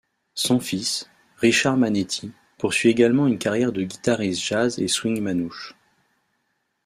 [0.33, 1.07] Son fils,
[1.37, 5.75] Richard Manetti, poursuit également une carrière de guitariste jazz et swing manouche.